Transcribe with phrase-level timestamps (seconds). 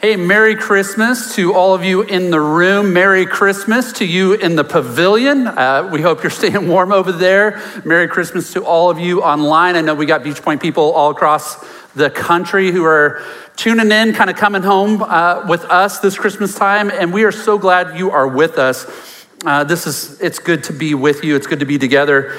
[0.00, 2.92] Hey, Merry Christmas to all of you in the room.
[2.92, 5.48] Merry Christmas to you in the pavilion.
[5.48, 7.60] Uh, we hope you're staying warm over there.
[7.84, 9.74] Merry Christmas to all of you online.
[9.74, 11.56] I know we got Beach Point people all across
[11.96, 13.20] the country who are
[13.56, 17.32] tuning in, kind of coming home uh, with us this Christmas time, and we are
[17.32, 19.26] so glad you are with us.
[19.44, 21.34] Uh, this is, it's good to be with you.
[21.34, 22.36] It's good to be together.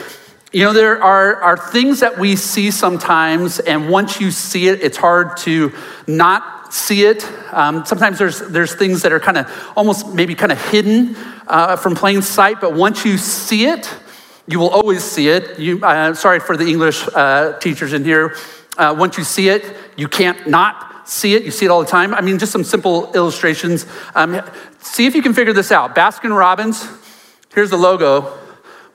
[0.53, 4.81] You know, there are, are things that we see sometimes, and once you see it,
[4.81, 5.73] it's hard to
[6.07, 7.25] not see it.
[7.51, 11.15] Um, sometimes there's, there's things that are kind of almost maybe kind of hidden
[11.47, 13.93] uh, from plain sight, but once you see it,
[14.47, 15.59] you will always see it.
[15.59, 18.35] You, uh, sorry for the English uh, teachers in here.
[18.77, 21.43] Uh, once you see it, you can't not see it.
[21.43, 22.13] You see it all the time.
[22.13, 23.85] I mean, just some simple illustrations.
[24.15, 24.41] Um,
[24.79, 25.95] see if you can figure this out.
[25.95, 26.87] Baskin Robbins,
[27.53, 28.37] here's the logo.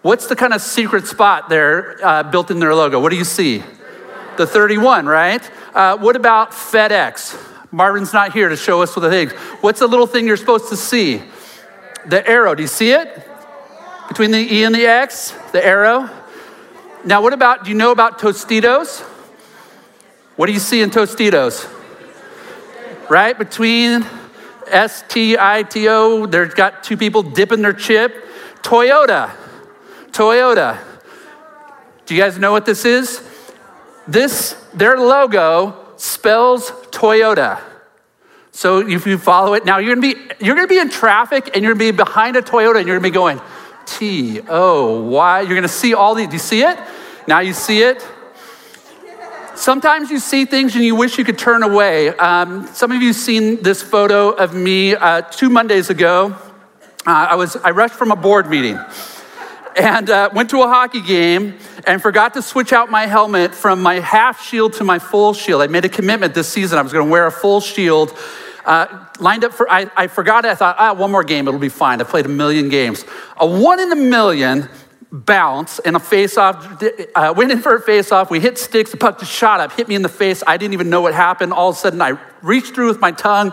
[0.03, 3.01] What's the kind of secret spot there uh, built in their logo?
[3.01, 3.61] What do you see?
[3.61, 4.37] 31.
[4.37, 5.51] The 31, right?
[5.75, 7.54] Uh, what about FedEx?
[7.75, 9.33] Marvin's not here to show us the things.
[9.61, 11.23] What's the little thing you're supposed to see?
[12.07, 12.55] The arrow.
[12.55, 13.29] Do you see it?
[14.09, 16.09] Between the E and the X, the arrow.
[17.05, 19.01] Now, what about, do you know about Tostitos?
[20.37, 21.69] What do you see in Tostitos?
[23.11, 23.37] Right?
[23.37, 24.07] Between
[24.69, 28.25] S T I T O, they've got two people dipping their chip.
[28.63, 29.33] Toyota.
[30.13, 30.79] Toyota.
[32.07, 33.27] Do you guys know what this is?
[34.07, 37.61] This, their logo spells Toyota.
[38.53, 41.65] So if you follow it, now you're gonna be you're gonna be in traffic and
[41.65, 43.41] you're gonna be behind a Toyota and you're gonna be going
[43.85, 45.41] T O Y.
[45.41, 46.27] You're gonna see all the.
[46.27, 46.79] Do you see it?
[47.27, 48.07] Now you see it.
[49.57, 52.09] Sometimes you see things and you wish you could turn away.
[52.09, 56.37] Um, some of you seen this photo of me uh, two Mondays ago.
[57.07, 58.79] Uh, I was I rushed from a board meeting
[59.77, 63.83] and uh, went to a hockey game and forgot to switch out my helmet from
[63.83, 65.63] my half shield to my full shield.
[65.63, 66.79] I made a commitment this season.
[66.79, 68.17] I was going to wear a full shield.
[68.65, 70.49] Uh, lined up for, I, I forgot it.
[70.49, 72.01] I thought, ah, one more game, it'll be fine.
[72.01, 73.05] I played a million games.
[73.37, 74.69] A one in a million
[75.13, 76.83] bounce and a face off,
[77.15, 78.31] uh, went in for a face off.
[78.31, 78.91] We hit sticks.
[78.91, 80.43] The puck just shot up, hit me in the face.
[80.47, 81.53] I didn't even know what happened.
[81.53, 83.53] All of a sudden, I reached through with my tongue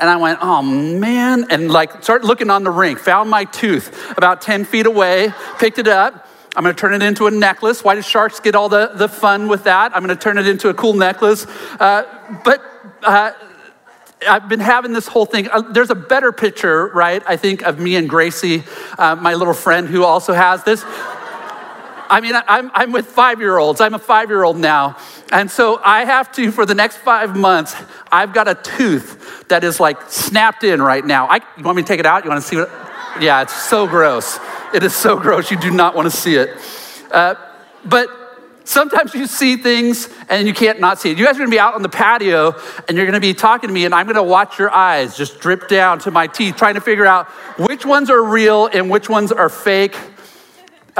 [0.00, 4.10] and I went, oh man, and like started looking on the rink, found my tooth
[4.16, 6.26] about 10 feet away, picked it up.
[6.56, 7.84] I'm gonna turn it into a necklace.
[7.84, 9.94] Why do sharks get all the, the fun with that?
[9.94, 11.46] I'm gonna turn it into a cool necklace.
[11.78, 12.04] Uh,
[12.44, 12.62] but
[13.02, 13.32] uh,
[14.28, 15.48] I've been having this whole thing.
[15.48, 17.22] Uh, there's a better picture, right?
[17.26, 18.64] I think of me and Gracie,
[18.98, 20.84] uh, my little friend who also has this.
[22.10, 23.80] I mean, I'm, I'm with five year olds.
[23.80, 24.96] I'm a five year old now.
[25.30, 27.76] And so I have to, for the next five months,
[28.10, 31.28] I've got a tooth that is like snapped in right now.
[31.28, 32.24] I, you want me to take it out?
[32.24, 32.68] You want to see what?
[33.20, 34.40] Yeah, it's so gross.
[34.74, 35.52] It is so gross.
[35.52, 36.50] You do not want to see it.
[37.12, 37.36] Uh,
[37.84, 38.08] but
[38.64, 41.18] sometimes you see things and you can't not see it.
[41.18, 42.54] You guys are gonna be out on the patio
[42.88, 45.68] and you're gonna be talking to me, and I'm gonna watch your eyes just drip
[45.68, 47.26] down to my teeth, trying to figure out
[47.58, 49.96] which ones are real and which ones are fake.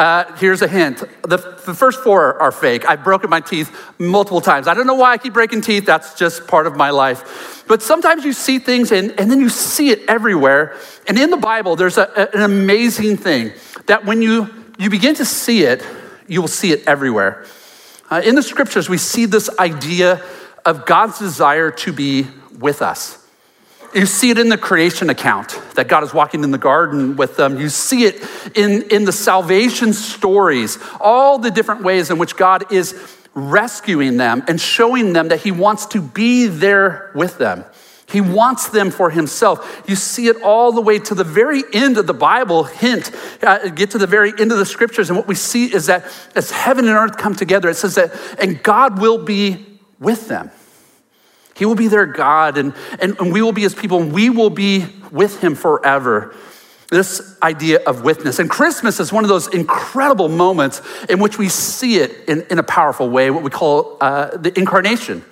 [0.00, 2.88] Uh, here's a hint the, the first four are fake.
[2.88, 4.66] I've broken my teeth multiple times.
[4.66, 7.64] I don't know why I keep breaking teeth, that's just part of my life.
[7.68, 10.74] But sometimes you see things and, and then you see it everywhere.
[11.06, 13.52] And in the Bible, there's a, an amazing thing
[13.88, 15.86] that when you, you begin to see it,
[16.26, 17.44] you will see it everywhere.
[18.08, 20.24] Uh, in the scriptures, we see this idea
[20.64, 22.26] of God's desire to be
[22.58, 23.19] with us.
[23.94, 27.36] You see it in the creation account that God is walking in the garden with
[27.36, 27.58] them.
[27.58, 28.22] You see it
[28.56, 32.94] in, in the salvation stories, all the different ways in which God is
[33.34, 37.64] rescuing them and showing them that He wants to be there with them.
[38.10, 39.84] He wants them for himself.
[39.86, 42.64] You see it all the way to the very end of the Bible.
[42.64, 45.86] Hint, uh, get to the very end of the scriptures, and what we see is
[45.86, 49.64] that as heaven and earth come together, it says that, and God will be
[50.00, 50.50] with them.
[51.60, 54.30] He will be their God, and, and, and we will be his people, and we
[54.30, 56.34] will be with him forever.
[56.88, 58.38] This idea of witness.
[58.38, 62.58] And Christmas is one of those incredible moments in which we see it in, in
[62.58, 65.22] a powerful way, what we call uh, the incarnation.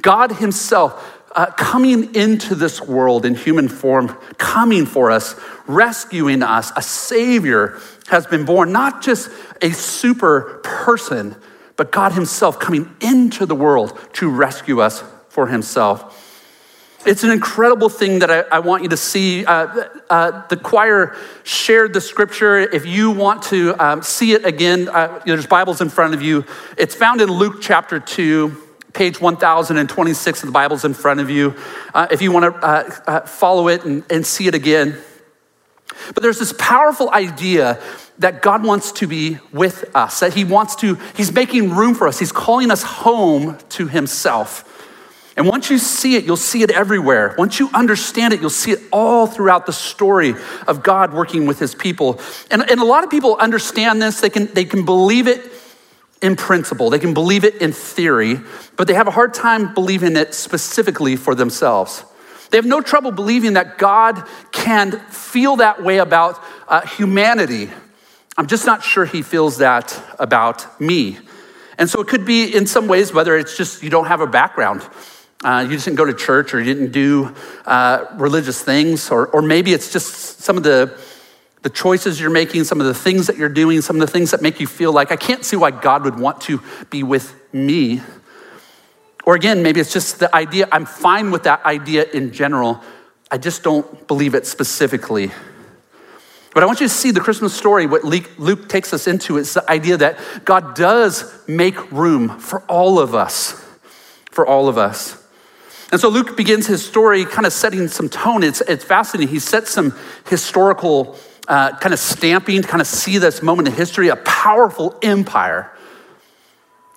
[0.00, 4.06] God himself uh, coming into this world in human form,
[4.38, 5.34] coming for us,
[5.66, 6.70] rescuing us.
[6.76, 9.30] A Savior has been born, not just
[9.60, 11.34] a super person,
[11.74, 15.02] but God Himself coming into the world to rescue us
[15.32, 16.28] for himself.
[17.06, 19.44] It's an incredible thing that I, I want you to see.
[19.44, 22.58] Uh, uh, the choir shared the scripture.
[22.58, 26.44] If you want to um, see it again, uh, there's Bibles in front of you.
[26.76, 28.56] It's found in Luke chapter 2,
[28.92, 31.56] page 1026 of the Bible's in front of you.
[31.94, 34.96] Uh, if you want to uh, uh, follow it and, and see it again.
[36.14, 37.80] But there's this powerful idea
[38.18, 42.06] that God wants to be with us, that He wants to, He's making room for
[42.06, 44.68] us, He's calling us home to Himself.
[45.36, 47.34] And once you see it, you'll see it everywhere.
[47.38, 50.34] Once you understand it, you'll see it all throughout the story
[50.66, 52.20] of God working with his people.
[52.50, 55.50] And, and a lot of people understand this, they can, they can believe it
[56.20, 58.38] in principle, they can believe it in theory,
[58.76, 62.04] but they have a hard time believing it specifically for themselves.
[62.50, 66.38] They have no trouble believing that God can feel that way about
[66.68, 67.70] uh, humanity.
[68.36, 71.18] I'm just not sure he feels that about me.
[71.78, 74.26] And so it could be in some ways, whether it's just you don't have a
[74.26, 74.86] background
[75.44, 77.34] uh, you just didn't go to church or you didn't do
[77.66, 80.96] uh, religious things, or, or maybe it's just some of the,
[81.62, 84.30] the choices you're making, some of the things that you're doing, some of the things
[84.30, 86.60] that make you feel like, I can't see why God would want to
[86.90, 88.00] be with me.
[89.24, 92.80] Or again, maybe it's just the idea, I'm fine with that idea in general.
[93.30, 95.30] I just don't believe it specifically.
[96.54, 99.54] But I want you to see the Christmas story, what Luke takes us into is
[99.54, 103.64] the idea that God does make room for all of us,
[104.30, 105.21] for all of us.
[105.92, 108.42] And so Luke begins his story kind of setting some tone.
[108.42, 109.32] It's, it's fascinating.
[109.32, 109.94] He sets some
[110.28, 111.16] historical
[111.46, 115.70] uh, kind of stamping to kind of see this moment in history, a powerful empire.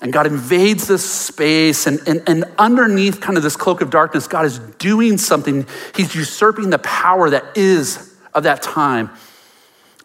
[0.01, 4.27] And God invades this space, and, and, and underneath kind of this cloak of darkness,
[4.27, 5.65] God is doing something.
[5.95, 9.09] He's usurping the power that is of that time,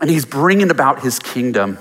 [0.01, 1.79] and He's bringing about His kingdom.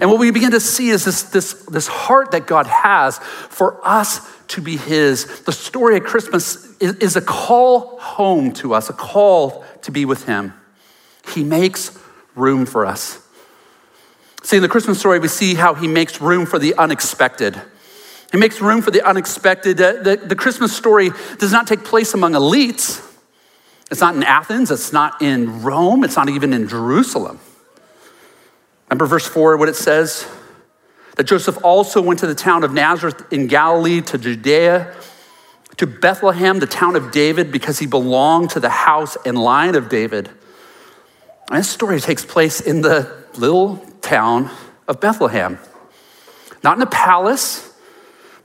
[0.00, 3.80] And what we begin to see is this, this, this heart that God has for
[3.86, 5.42] us to be His.
[5.42, 10.04] The story of Christmas is, is a call home to us, a call to be
[10.04, 10.54] with Him.
[11.34, 11.98] He makes
[12.34, 13.18] room for us.
[14.42, 17.60] See, in the Christmas story, we see how He makes room for the unexpected.
[18.30, 19.76] He makes room for the unexpected.
[19.76, 23.06] The, the, the Christmas story does not take place among elites.
[23.90, 27.38] It's not in Athens, it's not in Rome, it's not even in Jerusalem.
[28.92, 30.28] Remember verse 4, what it says?
[31.16, 34.94] That Joseph also went to the town of Nazareth in Galilee, to Judea,
[35.78, 39.88] to Bethlehem, the town of David, because he belonged to the house and line of
[39.88, 40.28] David.
[41.48, 44.50] And this story takes place in the little town
[44.86, 45.58] of Bethlehem.
[46.62, 47.74] Not in a palace,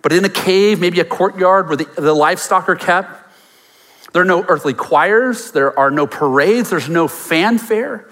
[0.01, 3.09] but in a cave, maybe a courtyard where the, the livestock are kept.
[4.13, 8.07] There are no earthly choirs, there are no parades, there's no fanfare.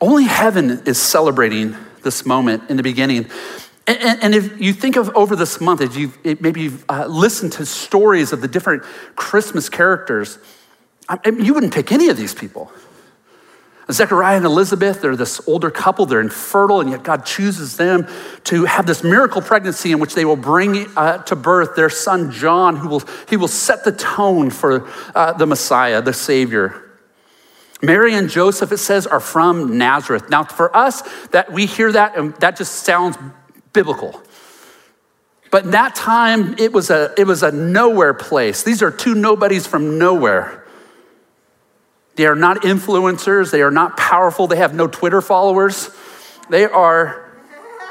[0.00, 3.26] Only heaven is celebrating this moment in the beginning.
[3.86, 7.52] And, and, if you think of over this month, if you've maybe you've uh, listened
[7.54, 8.84] to stories of the different
[9.16, 10.38] Christmas characters,
[11.08, 12.70] I mean, you wouldn't pick any of these people.
[13.90, 18.06] Zechariah and Elizabeth, they're this older couple, they're infertile, and yet God chooses them
[18.44, 22.30] to have this miracle pregnancy in which they will bring uh, to birth their son
[22.30, 26.89] John, who will, he will set the tone for uh, the Messiah, the Savior.
[27.82, 30.28] Mary and Joseph, it says, are from Nazareth.
[30.28, 33.16] Now, for us, that we hear that and that just sounds
[33.72, 34.20] biblical.
[35.50, 38.62] But in that time, it was a, it was a nowhere place.
[38.62, 40.64] These are two nobodies from nowhere.
[42.16, 45.90] They are not influencers, they are not powerful, they have no Twitter followers.
[46.50, 47.32] They are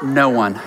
[0.02, 0.60] no one.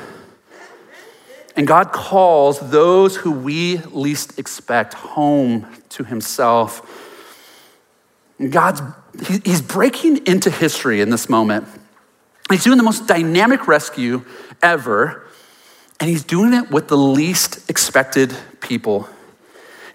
[1.56, 6.81] And God calls those who we least expect home to Himself.
[8.50, 8.81] God's
[9.44, 11.68] he's breaking into history in this moment.
[12.50, 14.24] He's doing the most dynamic rescue
[14.62, 15.27] ever,
[16.00, 19.07] and he's doing it with the least expected people.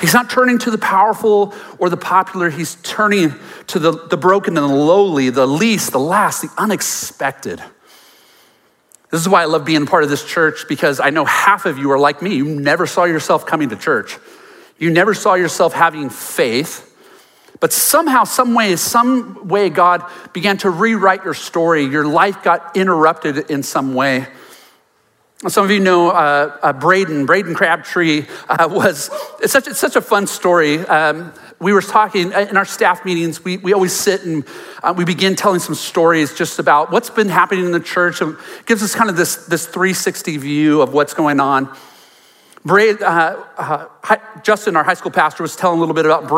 [0.01, 3.35] He's not turning to the powerful or the popular, he's turning
[3.69, 7.63] to the, the broken and the lowly, the least, the last, the unexpected.
[9.11, 11.79] This is why I love being part of this church because I know half of
[11.79, 12.37] you are like me.
[12.37, 14.19] You never saw yourself coming to church.
[14.79, 16.88] You never saw yourself having faith.
[17.61, 21.85] But somehow, some way, some way, God began to rewrite your story.
[21.85, 24.29] Your life got interrupted in some way.
[25.47, 27.27] Some of you know uh, uh, Braden.
[27.27, 29.09] Braden Crabtree uh, was,
[29.41, 30.81] it's such, it's such a fun story.
[30.81, 34.45] Um, we were talking in our staff meetings, we, we always sit and
[34.83, 38.21] uh, we begin telling some stories just about what's been happening in the church.
[38.21, 38.37] It
[38.67, 41.73] gives us kind of this, this 360 view of what's going on.
[42.65, 46.29] Braden, uh, uh, Justin, our high school pastor, was telling a little bit about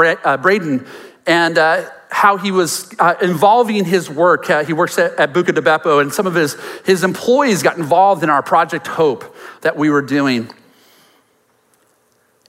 [0.42, 0.86] Braden
[1.26, 4.50] and uh, how he was uh, involving his work.
[4.50, 7.78] Uh, he works at, at Buca di Beppo, and some of his, his employees got
[7.78, 10.50] involved in our Project Hope that we were doing.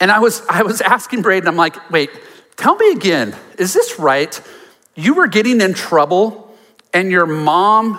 [0.00, 2.10] And I was, I was asking Braden, I'm like, wait,
[2.56, 4.40] tell me again, is this right?
[4.96, 6.52] You were getting in trouble,
[6.92, 7.98] and your mom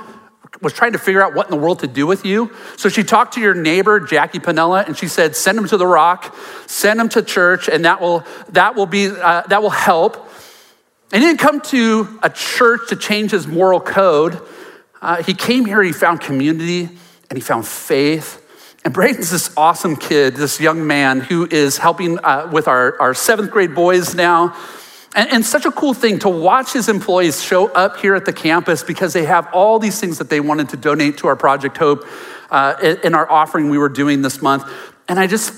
[0.62, 2.52] was trying to figure out what in the world to do with you.
[2.78, 5.88] So she talked to your neighbor, Jackie Panella, and she said, send him to the
[5.88, 6.36] rock,
[6.68, 10.23] send him to church, and that will, that will, be, uh, that will help.
[11.14, 14.42] And he didn't come to a church to change his moral code.
[15.00, 16.90] Uh, he came here, he found community,
[17.30, 18.42] and he found faith,
[18.84, 23.14] And Braden's this awesome kid, this young man who is helping uh, with our, our
[23.14, 24.58] seventh grade boys now.
[25.16, 28.34] And, and, such a cool thing to watch his employees show up here at the
[28.34, 31.78] campus because they have all these things that they wanted to donate to our Project
[31.78, 32.08] Hope
[32.50, 34.64] uh, in our offering we were doing this month.
[35.08, 35.54] And I just,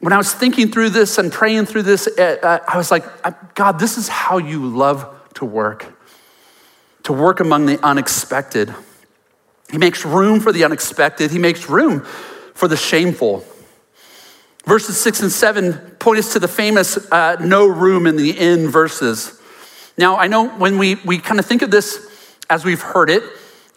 [0.00, 3.04] when I was thinking through this and praying through this, uh, I was like,
[3.54, 5.86] God, this is how you love to work,
[7.04, 8.74] to work among the unexpected.
[9.70, 12.02] He makes room for the unexpected, He makes room
[12.54, 13.44] for the shameful.
[14.64, 18.68] Verses six and seven point us to the famous uh, no room in the inn
[18.68, 19.40] verses.
[19.96, 23.22] Now, I know when we, we kind of think of this as we've heard it,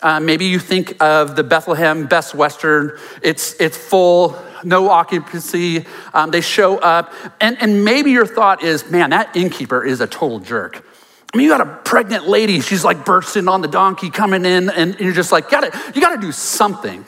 [0.02, 2.98] uh, maybe you think of the Bethlehem Best Western.
[3.22, 5.86] It's, it's full, no occupancy.
[6.14, 7.14] Um, they show up.
[7.40, 10.86] And, and maybe your thought is, man, that innkeeper is a total jerk.
[11.34, 14.70] I mean, you got a pregnant lady, she's like bursting on the donkey coming in,
[14.70, 17.06] and you're just like, got it, you got to do something.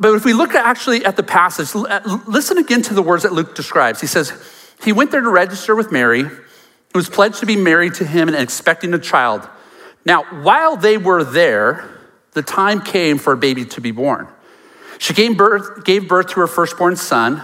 [0.00, 1.74] But if we look actually at the passage,
[2.26, 4.00] listen again to the words that Luke describes.
[4.00, 4.32] He says,
[4.84, 6.38] He went there to register with Mary, who
[6.94, 9.48] was pledged to be married to him and expecting a child.
[10.04, 11.88] Now, while they were there,
[12.32, 14.28] the time came for a baby to be born.
[14.98, 17.42] She gave birth, gave birth to her firstborn son.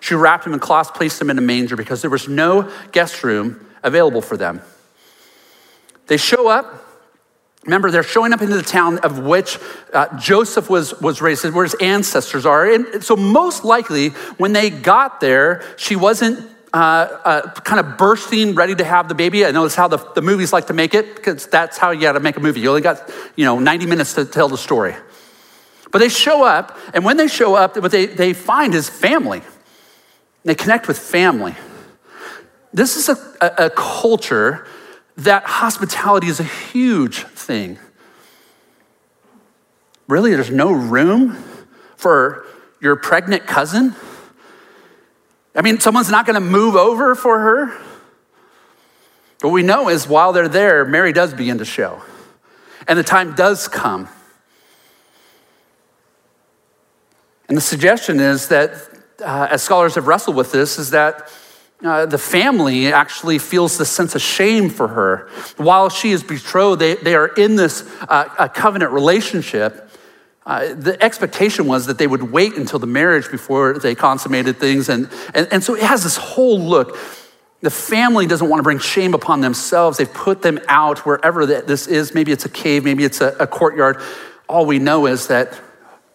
[0.00, 3.22] She wrapped him in cloths, placed him in a manger because there was no guest
[3.22, 4.60] room available for them.
[6.06, 6.84] They show up.
[7.64, 9.58] Remember, they're showing up into the town of which
[9.92, 12.68] uh, Joseph was, was raised, where his ancestors are.
[12.68, 16.76] And so, most likely, when they got there, she wasn't uh,
[17.24, 19.46] uh, kind of bursting, ready to have the baby.
[19.46, 22.00] I know that's how the, the movies like to make it, because that's how you
[22.00, 22.60] got to make a movie.
[22.60, 24.96] You only got, you know, 90 minutes to tell the story.
[25.92, 29.42] But they show up, and when they show up, what they, they find is family.
[30.44, 31.54] They connect with family.
[32.72, 34.66] This is a, a, a culture
[35.18, 37.78] that hospitality is a huge thing.
[40.08, 41.36] Really, there's no room
[41.96, 42.46] for
[42.82, 43.94] your pregnant cousin?
[45.54, 47.66] I mean, someone's not going to move over for her.
[49.40, 52.02] What we know is while they're there, Mary does begin to show.
[52.88, 54.08] And the time does come.
[57.52, 58.70] And the suggestion is that,
[59.20, 61.30] uh, as scholars have wrestled with this, is that
[61.84, 65.28] uh, the family actually feels this sense of shame for her.
[65.58, 69.90] While she is betrothed, they, they are in this uh, covenant relationship.
[70.46, 74.88] Uh, the expectation was that they would wait until the marriage before they consummated things.
[74.88, 76.96] And, and, and so it has this whole look.
[77.60, 79.98] The family doesn't want to bring shame upon themselves.
[79.98, 82.14] They've put them out wherever this is.
[82.14, 84.00] Maybe it's a cave, maybe it's a, a courtyard.
[84.48, 85.60] All we know is that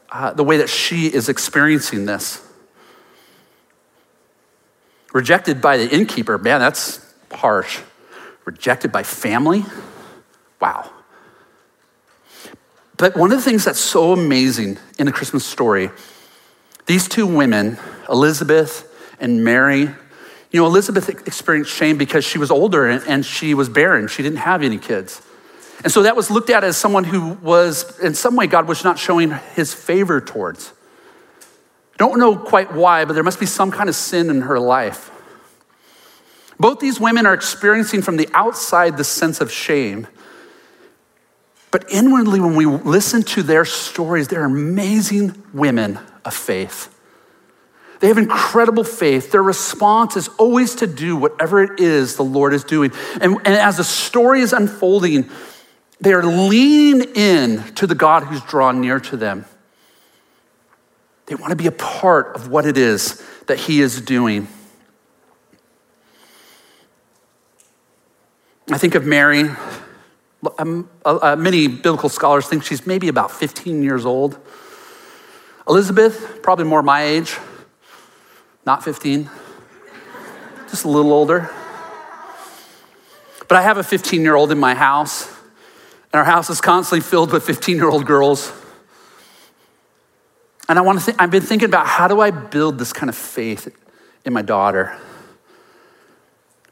[0.10, 2.42] uh, the way that she is experiencing this
[5.14, 7.80] Rejected by the innkeeper, man, that's harsh.
[8.46, 9.66] Rejected by family?
[10.62, 10.92] Wow.
[12.98, 15.90] But one of the things that's so amazing in the Christmas story,
[16.86, 17.78] these two women,
[18.10, 23.70] Elizabeth and Mary, you know, Elizabeth experienced shame because she was older and she was
[23.70, 24.08] barren.
[24.08, 25.22] She didn't have any kids.
[25.84, 28.84] And so that was looked at as someone who was, in some way, God was
[28.84, 30.74] not showing his favor towards.
[31.98, 35.12] Don't know quite why, but there must be some kind of sin in her life.
[36.60, 40.08] Both these women are experiencing from the outside the sense of shame.
[41.70, 46.94] But inwardly, when we listen to their stories, they're amazing women of faith.
[48.00, 49.32] They have incredible faith.
[49.32, 52.92] Their response is always to do whatever it is the Lord is doing.
[53.20, 55.30] And, and as the story is unfolding,
[56.00, 59.46] they are leaning in to the God who's drawn near to them.
[61.26, 64.48] They want to be a part of what it is that He is doing.
[68.70, 69.50] I think of Mary.
[70.60, 74.38] Um, uh, many biblical scholars think she's maybe about 15 years old.
[75.68, 77.38] Elizabeth, probably more my age,
[78.66, 79.30] not 15,
[80.70, 81.50] just a little older.
[83.48, 85.34] But I have a 15 year old in my house,
[86.14, 88.52] and our house is constantly filled with 15 year old girls
[90.70, 93.10] and I want to think, I've been thinking about how do I build this kind
[93.10, 93.74] of faith
[94.26, 94.98] in my daughter?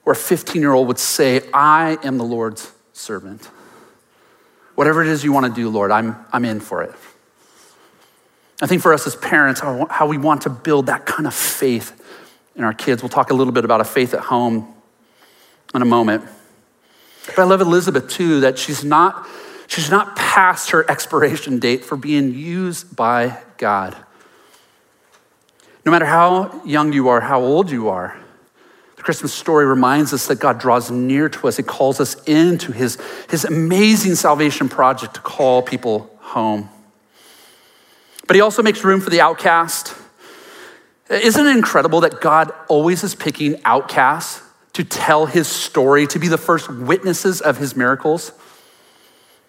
[0.04, 3.46] Where a 15 year old would say, I am the Lord's servant.
[4.76, 6.94] Whatever it is you want to do, Lord, I'm, I'm in for it.
[8.62, 12.02] I think for us as parents, how we want to build that kind of faith
[12.56, 13.02] in our kids.
[13.02, 14.74] We'll talk a little bit about a faith at home
[15.74, 16.24] in a moment.
[17.28, 19.28] But I love Elizabeth too, that she's not
[19.68, 23.96] She's not past her expiration date for being used by God.
[25.86, 28.18] No matter how young you are, how old you are,
[28.96, 31.58] the Christmas story reminds us that God draws near to us.
[31.58, 32.98] He calls us into his,
[33.30, 36.70] his amazing salvation project to call people home.
[38.28, 39.96] But he also makes room for the outcast.
[41.10, 44.42] Isn't it incredible that God always is picking outcasts
[44.76, 48.32] to tell his story, to be the first witnesses of his miracles?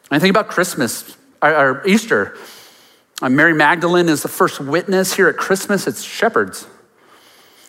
[0.08, 2.36] And I think about Christmas or Easter.
[3.20, 5.88] Uh, Mary Magdalene is the first witness here at Christmas.
[5.88, 6.68] It's shepherds.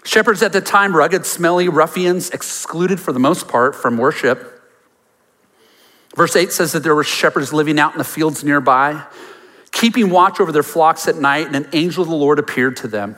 [0.04, 4.62] Shepherds at the time, rugged, smelly ruffians, excluded for the most part from worship.
[6.16, 9.04] Verse 8 says that there were shepherds living out in the fields nearby,
[9.72, 12.88] keeping watch over their flocks at night, and an angel of the Lord appeared to
[12.88, 13.18] them.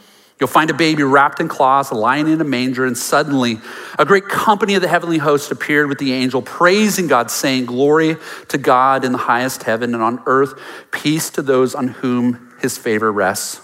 [0.41, 3.59] You'll find a baby wrapped in cloths, lying in a manger, and suddenly
[3.99, 8.17] a great company of the heavenly host appeared with the angel, praising God, saying, Glory
[8.47, 12.75] to God in the highest heaven, and on earth, peace to those on whom his
[12.75, 13.61] favor rests.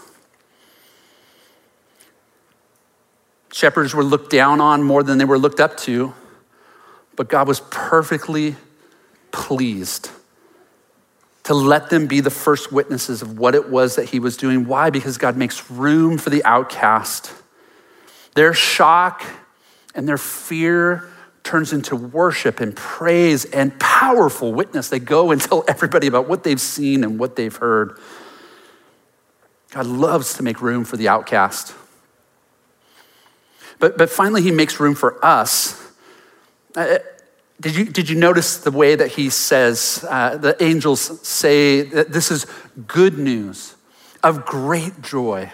[3.51, 6.13] Shepherds were looked down on more than they were looked up to,
[7.15, 8.55] but God was perfectly
[9.31, 10.11] pleased
[11.47, 14.65] to let them be the first witnesses of what it was that he was doing.
[14.65, 14.89] Why?
[14.89, 17.31] Because God makes room for the outcast.
[18.35, 19.23] Their shock
[19.95, 21.09] and their fear
[21.43, 24.89] turns into worship and praise and powerful witness.
[24.89, 27.97] They go and tell everybody about what they've seen and what they've heard.
[29.71, 31.73] God loves to make room for the outcast.
[33.79, 35.81] But, but finally, he makes room for us.
[36.75, 36.97] Uh,
[37.59, 42.11] Did you, did you notice the way that he says, uh, the angels say that
[42.11, 42.45] this is
[42.85, 43.75] good news
[44.23, 45.51] of great joy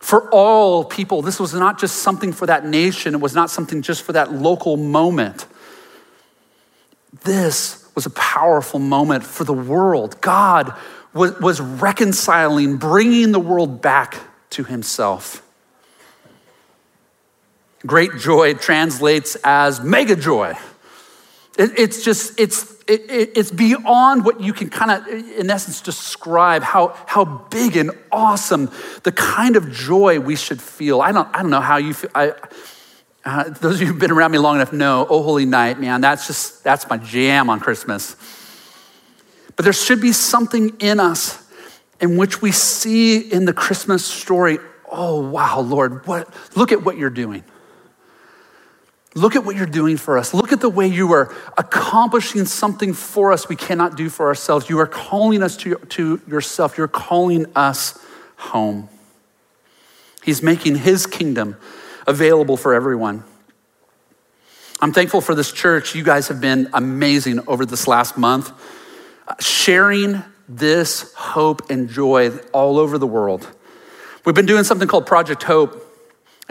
[0.00, 1.22] for all people?
[1.22, 4.32] This was not just something for that nation, it was not something just for that
[4.32, 5.46] local moment.
[7.22, 10.20] This was a powerful moment for the world.
[10.20, 10.74] God
[11.14, 14.16] was, was reconciling, bringing the world back
[14.50, 15.42] to himself.
[17.86, 20.56] Great joy translates as mega joy.
[21.58, 26.62] It, it's just, it's, it, it's beyond what you can kind of, in essence, describe
[26.62, 28.70] how, how big and awesome
[29.02, 31.00] the kind of joy we should feel.
[31.02, 32.10] I don't, I don't know how you feel.
[32.14, 32.32] I,
[33.24, 36.00] uh, those of you who've been around me long enough know, oh, holy night, man,
[36.00, 38.16] that's just, that's my jam on Christmas.
[39.54, 41.38] But there should be something in us
[42.00, 44.58] in which we see in the Christmas story,
[44.90, 47.44] oh, wow, Lord, what, look at what you're doing.
[49.14, 50.32] Look at what you're doing for us.
[50.32, 54.70] Look at the way you are accomplishing something for us we cannot do for ourselves.
[54.70, 57.98] You are calling us to, to yourself, you're calling us
[58.36, 58.88] home.
[60.24, 61.56] He's making his kingdom
[62.06, 63.24] available for everyone.
[64.80, 65.94] I'm thankful for this church.
[65.94, 68.50] You guys have been amazing over this last month,
[69.28, 73.46] uh, sharing this hope and joy all over the world.
[74.24, 75.91] We've been doing something called Project Hope.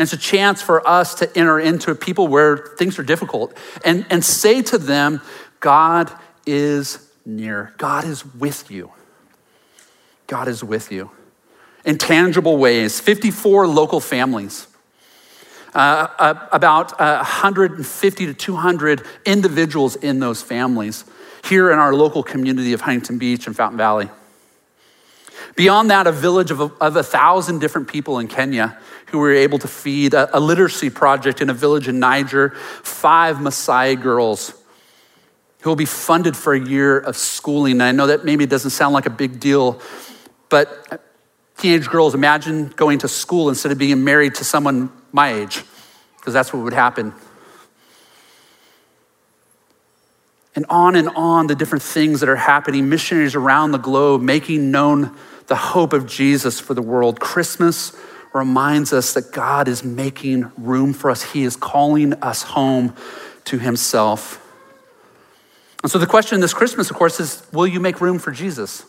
[0.01, 4.03] And it's a chance for us to enter into people where things are difficult and,
[4.09, 5.21] and say to them,
[5.59, 6.11] God
[6.43, 7.75] is near.
[7.77, 8.91] God is with you.
[10.25, 11.11] God is with you.
[11.85, 14.65] In tangible ways, 54 local families.
[15.75, 21.05] Uh, uh, about uh, 150 to 200 individuals in those families
[21.45, 24.09] here in our local community of Huntington Beach and Fountain Valley.
[25.55, 29.33] Beyond that, a village of a, of a thousand different people in Kenya who were
[29.33, 32.51] able to feed a, a literacy project in a village in Niger,
[32.83, 34.53] five Maasai girls
[35.61, 37.73] who will be funded for a year of schooling.
[37.73, 39.81] And I know that maybe it doesn't sound like a big deal,
[40.49, 41.03] but
[41.57, 45.63] teenage girls, imagine going to school instead of being married to someone my age,
[46.17, 47.13] because that's what would happen.
[50.55, 54.71] And on and on, the different things that are happening, missionaries around the globe making
[54.71, 55.15] known
[55.51, 57.19] the hope of Jesus for the world.
[57.19, 57.91] Christmas
[58.33, 62.95] reminds us that God is making room for us, He is calling us home
[63.43, 64.41] to Himself.
[65.83, 68.85] And so the question this Christmas, of course, is will you make room for Jesus?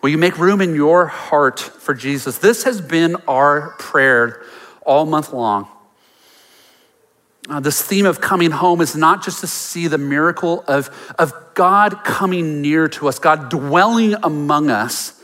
[0.00, 2.38] Will you make room in your heart for Jesus?
[2.38, 4.42] This has been our prayer
[4.86, 5.68] all month long.
[7.50, 10.88] Uh, this theme of coming home is not just to see the miracle of,
[11.18, 15.17] of God coming near to us, God dwelling among us,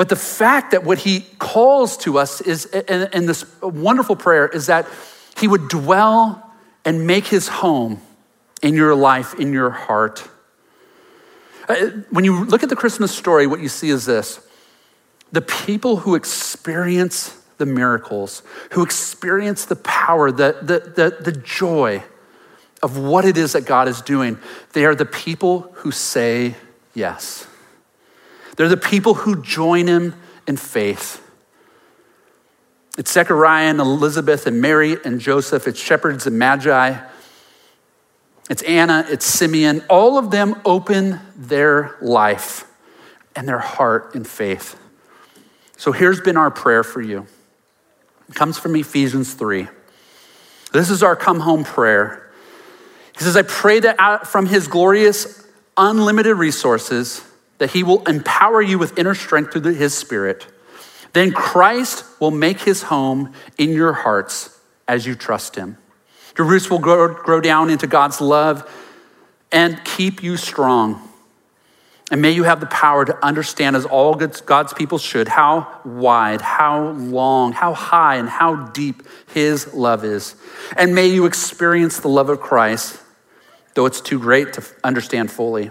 [0.00, 4.64] but the fact that what he calls to us is, in this wonderful prayer, is
[4.64, 4.88] that
[5.38, 6.54] he would dwell
[6.86, 8.00] and make his home
[8.62, 10.26] in your life, in your heart.
[11.68, 11.74] Uh,
[12.08, 14.40] when you look at the Christmas story, what you see is this
[15.32, 22.02] the people who experience the miracles, who experience the power, the, the, the, the joy
[22.82, 24.38] of what it is that God is doing,
[24.72, 26.54] they are the people who say
[26.94, 27.46] yes.
[28.60, 30.12] They're the people who join him
[30.46, 31.26] in faith.
[32.98, 35.66] It's Zechariah and Elizabeth and Mary and Joseph.
[35.66, 36.94] It's shepherds and magi.
[38.50, 39.82] It's Anna, it's Simeon.
[39.88, 42.70] All of them open their life
[43.34, 44.78] and their heart in faith.
[45.78, 47.26] So here's been our prayer for you.
[48.28, 49.68] It comes from Ephesians 3.
[50.74, 52.30] This is our come home prayer.
[53.16, 57.24] He says, I pray that from his glorious, unlimited resources,
[57.60, 60.46] that he will empower you with inner strength through his spirit.
[61.12, 65.76] Then Christ will make his home in your hearts as you trust him.
[66.38, 68.68] Your roots will grow, grow down into God's love
[69.52, 71.06] and keep you strong.
[72.10, 76.40] And may you have the power to understand, as all God's people should, how wide,
[76.40, 79.02] how long, how high, and how deep
[79.34, 80.34] His love is.
[80.76, 83.00] And may you experience the love of Christ,
[83.74, 85.70] though it's too great to understand fully.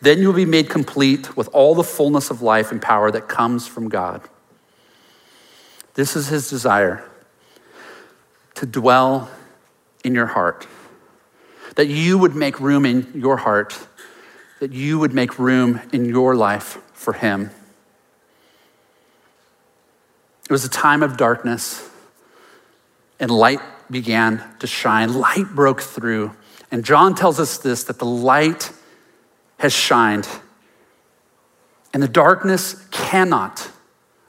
[0.00, 3.66] Then you'll be made complete with all the fullness of life and power that comes
[3.66, 4.22] from God.
[5.94, 7.04] This is His desire
[8.54, 9.30] to dwell
[10.04, 10.66] in your heart,
[11.76, 13.78] that you would make room in your heart
[14.60, 17.50] that you would make room in your life for Him.
[20.44, 21.88] It was a time of darkness,
[23.18, 23.60] and light
[23.90, 25.14] began to shine.
[25.14, 26.32] Light broke through.
[26.70, 28.70] And John tells us this that the light
[29.60, 30.26] has shined,
[31.92, 33.70] and the darkness cannot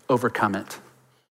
[0.09, 0.77] overcome it.